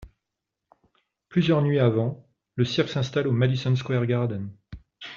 [1.29, 4.49] Plusieurs nuits avant, le cirque s'installe au Madison Square Garden.